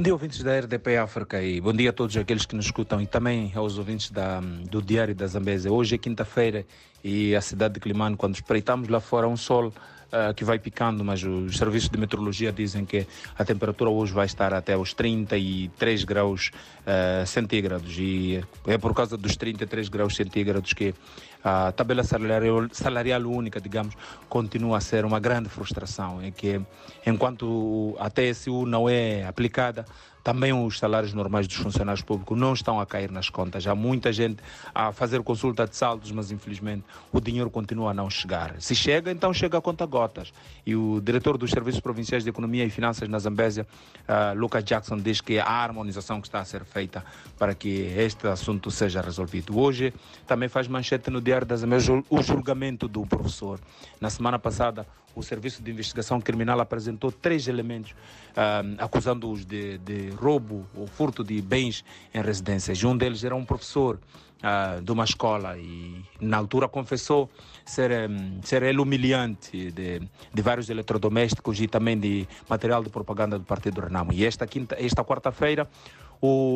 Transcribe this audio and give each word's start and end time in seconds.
Bom 0.00 0.04
dia, 0.04 0.14
ouvintes 0.14 0.42
da 0.42 0.58
RDP 0.58 0.96
África 0.96 1.42
e 1.42 1.60
bom 1.60 1.74
dia 1.74 1.90
a 1.90 1.92
todos 1.92 2.16
aqueles 2.16 2.46
que 2.46 2.56
nos 2.56 2.64
escutam 2.64 3.02
e 3.02 3.06
também 3.06 3.52
aos 3.54 3.76
ouvintes 3.76 4.10
da, 4.10 4.40
do 4.40 4.80
Diário 4.80 5.14
da 5.14 5.26
Zambésia. 5.26 5.70
Hoje 5.70 5.96
é 5.96 5.98
quinta-feira 5.98 6.64
e 7.04 7.36
a 7.36 7.40
cidade 7.42 7.74
de 7.74 7.80
Climano, 7.80 8.16
quando 8.16 8.34
espreitamos 8.34 8.88
lá 8.88 8.98
fora 8.98 9.28
um 9.28 9.36
sol 9.36 9.70
uh, 10.12 10.34
que 10.34 10.44
vai 10.44 10.58
picando, 10.58 11.04
mas 11.04 11.22
os 11.22 11.56
serviços 11.56 11.88
de 11.88 11.98
meteorologia 11.98 12.52
dizem 12.52 12.84
que 12.84 13.06
a 13.38 13.44
temperatura 13.44 13.90
hoje 13.90 14.12
vai 14.12 14.26
estar 14.26 14.52
até 14.52 14.76
os 14.76 14.92
33 14.94 16.04
graus 16.04 16.50
uh, 16.82 17.26
centígrados 17.26 17.96
e 17.98 18.42
é 18.66 18.78
por 18.78 18.94
causa 18.94 19.16
dos 19.16 19.36
33 19.36 19.88
graus 19.88 20.16
centígrados 20.16 20.72
que 20.72 20.94
a 21.42 21.72
tabela 21.72 22.04
salarial, 22.04 22.68
salarial 22.70 23.22
única, 23.22 23.60
digamos, 23.60 23.94
continua 24.28 24.78
a 24.78 24.80
ser 24.80 25.04
uma 25.04 25.18
grande 25.18 25.48
frustração. 25.48 26.20
É 26.20 26.30
que 26.30 26.60
enquanto 27.06 27.96
a 27.98 28.10
TSU 28.10 28.66
não 28.66 28.88
é 28.88 29.24
aplicada, 29.24 29.86
também 30.22 30.52
os 30.52 30.78
salários 30.78 31.12
normais 31.12 31.46
dos 31.46 31.56
funcionários 31.56 32.02
públicos 32.02 32.38
não 32.38 32.52
estão 32.52 32.80
a 32.80 32.86
cair 32.86 33.10
nas 33.10 33.28
contas. 33.28 33.66
Há 33.66 33.74
muita 33.74 34.12
gente 34.12 34.42
a 34.74 34.92
fazer 34.92 35.22
consulta 35.22 35.66
de 35.66 35.76
saldos, 35.76 36.10
mas 36.12 36.30
infelizmente 36.30 36.84
o 37.12 37.20
dinheiro 37.20 37.50
continua 37.50 37.90
a 37.90 37.94
não 37.94 38.08
chegar. 38.10 38.54
Se 38.60 38.74
chega, 38.74 39.10
então 39.10 39.32
chega 39.32 39.58
a 39.58 39.60
conta 39.60 39.86
gotas. 39.86 40.32
E 40.66 40.74
o 40.74 41.00
diretor 41.00 41.36
dos 41.38 41.50
Serviços 41.50 41.80
Provinciais 41.80 42.24
de 42.24 42.30
Economia 42.30 42.64
e 42.64 42.70
Finanças 42.70 43.08
na 43.08 43.18
Zambésia, 43.18 43.66
uh, 44.02 44.38
Lucas 44.38 44.64
Jackson, 44.64 44.98
diz 44.98 45.20
que 45.20 45.38
há 45.38 45.48
harmonização 45.48 46.20
que 46.20 46.28
está 46.28 46.40
a 46.40 46.44
ser 46.44 46.64
feita 46.64 47.04
para 47.38 47.54
que 47.54 47.68
este 47.96 48.26
assunto 48.26 48.70
seja 48.70 49.00
resolvido. 49.00 49.58
Hoje 49.58 49.92
também 50.26 50.48
faz 50.48 50.68
manchete 50.68 51.10
no 51.10 51.20
Diário 51.20 51.46
da 51.46 51.56
Zambésia 51.56 52.02
o 52.08 52.22
julgamento 52.22 52.86
do 52.86 53.06
professor. 53.06 53.58
Na 54.00 54.10
semana 54.10 54.38
passada, 54.38 54.86
o 55.14 55.22
Serviço 55.22 55.62
de 55.62 55.70
Investigação 55.70 56.20
Criminal 56.20 56.60
apresentou 56.60 57.10
três 57.10 57.48
elementos 57.48 57.90
uh, 57.90 58.76
acusando-os 58.78 59.44
de, 59.44 59.78
de, 59.78 60.09
roubo 60.10 60.66
ou 60.74 60.86
furto 60.86 61.24
de 61.24 61.40
bens 61.40 61.84
em 62.12 62.20
residências. 62.20 62.82
Um 62.84 62.96
deles 62.96 63.24
era 63.24 63.34
um 63.34 63.44
professor 63.44 63.98
uh, 64.40 64.80
de 64.82 64.92
uma 64.92 65.04
escola 65.04 65.56
e, 65.58 66.02
na 66.20 66.36
altura, 66.36 66.68
confessou 66.68 67.30
ser, 67.64 67.90
um, 68.10 68.40
ser 68.42 68.62
ele 68.62 68.78
humilhante 68.78 69.70
de, 69.70 70.00
de, 70.32 70.42
vários 70.42 70.68
eletrodomésticos 70.68 71.60
e 71.60 71.66
também 71.66 71.98
de 71.98 72.26
material 72.48 72.82
de 72.82 72.90
propaganda 72.90 73.38
do 73.38 73.44
Partido 73.44 73.80
Renamo. 73.80 74.12
E 74.12 74.24
esta, 74.24 74.46
quinta, 74.46 74.76
esta 74.78 75.04
quarta-feira, 75.04 75.68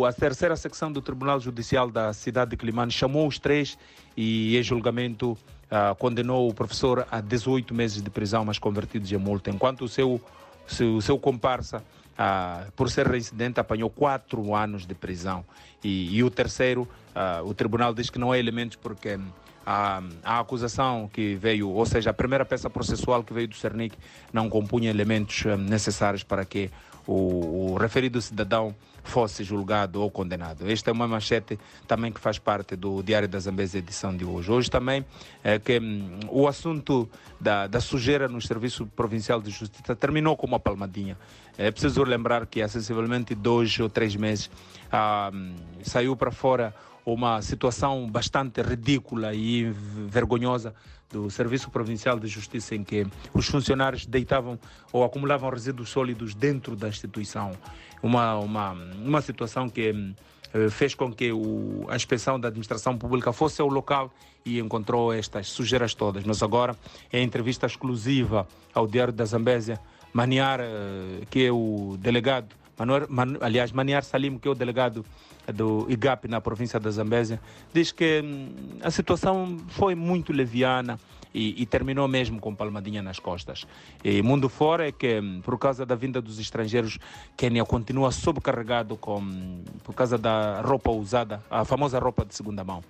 a 0.06 0.12
terceira 0.12 0.56
secção 0.56 0.92
do 0.92 1.00
Tribunal 1.00 1.40
Judicial 1.40 1.90
da 1.90 2.12
cidade 2.12 2.50
de 2.50 2.56
Climane 2.56 2.92
chamou 2.92 3.26
os 3.26 3.38
três 3.38 3.78
e, 4.16 4.56
em 4.58 4.62
julgamento, 4.62 5.32
uh, 5.32 5.94
condenou 5.98 6.48
o 6.48 6.54
professor 6.54 7.06
a 7.10 7.20
18 7.20 7.74
meses 7.74 8.02
de 8.02 8.10
prisão, 8.10 8.44
mas 8.44 8.58
convertidos 8.58 9.10
em 9.10 9.16
multa, 9.16 9.50
enquanto 9.50 9.82
o 9.82 9.88
seu, 9.88 10.20
seu, 10.66 11.00
seu 11.00 11.18
comparsa, 11.18 11.82
uh, 12.18 12.70
por 12.72 12.90
ser 12.90 13.06
reincidente, 13.06 13.60
apanhou 13.60 13.90
quatro 13.90 14.54
anos 14.54 14.86
de 14.86 14.94
prisão. 14.94 15.44
E, 15.82 16.16
e 16.16 16.22
o 16.22 16.30
terceiro, 16.30 16.88
uh, 17.14 17.46
o 17.46 17.54
tribunal 17.54 17.94
diz 17.94 18.10
que 18.10 18.18
não 18.18 18.32
há 18.32 18.38
elementos 18.38 18.76
porque 18.76 19.18
a, 19.66 20.02
a, 20.22 20.40
acusação 20.40 21.08
que 21.12 21.34
veio, 21.34 21.68
ou 21.70 21.86
seja, 21.86 22.10
a 22.10 22.14
primeira 22.14 22.44
peça 22.44 22.68
processual 22.68 23.22
que 23.22 23.32
veio 23.32 23.48
do 23.48 23.54
Cernic 23.54 23.96
não 24.32 24.48
compunha 24.48 24.90
elementos 24.90 25.44
necessários 25.58 26.22
para 26.22 26.44
que 26.44 26.70
o, 27.06 27.72
o 27.72 27.76
referido 27.76 28.20
cidadão 28.20 28.74
fosse 29.04 29.44
julgado 29.44 30.00
ou 30.00 30.10
condenado. 30.10 30.68
Esta 30.68 30.90
é 30.90 30.92
uma 30.92 31.06
manchete 31.06 31.58
também 31.86 32.10
que 32.10 32.18
faz 32.18 32.38
parte 32.38 32.74
do 32.74 33.02
Diário 33.02 33.28
da 33.28 33.38
Zambésia, 33.38 33.78
edição 33.78 34.16
de 34.16 34.24
hoje. 34.24 34.50
Hoje 34.50 34.70
também 34.70 35.04
é 35.44 35.58
que 35.58 35.78
hum, 35.78 36.18
o 36.30 36.48
assunto 36.48 37.08
da, 37.38 37.66
da 37.66 37.80
sujeira 37.80 38.26
no 38.26 38.40
Serviço 38.40 38.86
Provincial 38.86 39.42
de 39.42 39.50
Justiça 39.50 39.94
terminou 39.94 40.36
com 40.36 40.46
uma 40.46 40.58
palmadinha. 40.58 41.18
É 41.58 41.70
preciso 41.70 42.02
lembrar 42.02 42.46
que 42.46 42.62
há 42.62 42.68
sensivelmente 42.68 43.34
dois 43.34 43.78
ou 43.78 43.88
três 43.88 44.16
meses 44.16 44.50
ah, 44.90 45.30
saiu 45.82 46.16
para 46.16 46.30
fora 46.30 46.74
uma 47.04 47.42
situação 47.42 48.08
bastante 48.10 48.62
ridícula 48.62 49.34
e 49.34 49.70
vergonhosa 50.08 50.74
do 51.10 51.30
Serviço 51.30 51.70
Provincial 51.70 52.18
de 52.18 52.26
Justiça 52.26 52.74
em 52.74 52.82
que 52.82 53.06
os 53.32 53.46
funcionários 53.46 54.06
deitavam 54.06 54.58
ou 54.92 55.04
acumulavam 55.04 55.50
resíduos 55.50 55.90
sólidos 55.90 56.34
dentro 56.34 56.74
da 56.74 56.88
instituição. 56.88 57.52
Uma, 58.02 58.36
uma, 58.38 58.72
uma 58.72 59.22
situação 59.22 59.68
que 59.68 60.14
eh, 60.52 60.70
fez 60.70 60.94
com 60.94 61.12
que 61.12 61.32
o, 61.32 61.86
a 61.88 61.96
inspeção 61.96 62.38
da 62.38 62.48
administração 62.48 62.96
pública 62.96 63.32
fosse 63.32 63.60
ao 63.60 63.68
local 63.68 64.12
e 64.44 64.58
encontrou 64.58 65.12
estas 65.12 65.48
sujeiras 65.48 65.94
todas. 65.94 66.24
Mas 66.24 66.42
agora, 66.42 66.76
em 67.12 67.22
entrevista 67.22 67.66
exclusiva 67.66 68.46
ao 68.72 68.86
Diário 68.86 69.12
da 69.12 69.24
Zambésia, 69.24 69.80
Maniar, 70.12 70.60
eh, 70.60 71.24
que 71.28 71.44
é 71.44 71.52
o 71.52 71.96
delegado, 71.98 72.54
Manuel, 72.78 73.06
Man, 73.08 73.36
aliás, 73.40 73.72
Maniar 73.72 74.04
Salim, 74.04 74.38
que 74.38 74.48
é 74.48 74.50
o 74.50 74.54
delegado 74.54 75.04
do 75.52 75.86
IGAP 75.88 76.28
na 76.28 76.40
província 76.40 76.80
da 76.80 76.90
Zambésia, 76.90 77.40
diz 77.72 77.92
que 77.92 78.22
hum, 78.24 78.48
a 78.82 78.90
situação 78.90 79.58
foi 79.68 79.94
muito 79.94 80.32
leviana 80.32 80.98
e, 81.34 81.60
e, 81.60 81.66
terminou 81.66 82.06
mesmo 82.06 82.38
com 82.38 82.54
palmadinha 82.54 83.02
nas 83.02 83.18
costas. 83.18 83.66
E 84.04 84.22
mundo 84.22 84.48
fora 84.48 84.88
é 84.88 84.92
que, 84.92 85.20
hum, 85.20 85.40
por 85.42 85.58
causa 85.58 85.84
da 85.84 85.96
vinda 85.96 86.22
dos 86.22 86.38
estrangeiros, 86.38 86.98
Quênia 87.36 87.64
continua 87.64 88.12
sobrecarregado 88.12 88.96
com, 88.96 89.62
por 89.82 89.94
causa 89.94 90.16
da 90.16 90.60
roupa 90.60 90.90
usada, 90.90 91.42
a 91.50 91.64
famosa 91.64 91.98
roupa 91.98 92.24
de 92.24 92.34
segunda 92.34 92.62
mão. 92.62 92.82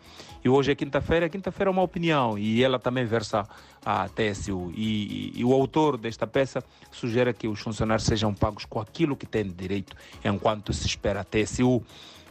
E 0.45 0.49
hoje 0.49 0.73
é 0.73 0.75
quinta-feira, 0.75 1.29
quinta-feira 1.29 1.71
é 1.71 1.73
uma 1.73 1.83
opinião 1.83 2.39
e 2.39 2.63
ela 2.63 2.79
também 2.79 3.07
versa 3.07 3.49
a 3.85 4.09
TSU. 4.09 4.73
E, 4.77 5.33
e, 5.37 5.41
e, 5.41 5.45
o 5.45 5.53
autor 5.55 5.97
desta 5.97 6.27
peça 6.27 6.63
sugere 6.91 7.33
que 7.33 7.49
os 7.49 7.61
funcionários 7.61 8.07
sejam 8.07 8.35
pagos 8.35 8.67
com 8.67 8.79
aquilo 8.79 9.17
que 9.17 9.25
têm 9.25 9.49
direito 9.51 9.97
enquanto 10.23 10.73
se 10.73 10.87
espera 10.87 11.21
a 11.21 11.25
TSU 11.25 11.83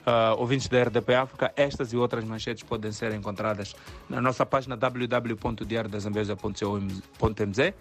uh, 0.05 0.39
ouvintes 0.39 0.67
da 0.67 0.83
RDP 0.83 1.15
África, 1.15 1.51
estas 1.55 1.93
e 1.93 1.97
outras 1.97 2.23
manchetes 2.23 2.63
podem 2.63 2.91
ser 2.91 3.11
encontradas 3.13 3.75
na 4.09 4.19
nossa 4.21 4.45
página 4.45 4.75
www.diariodazambesa.mz 4.75 7.71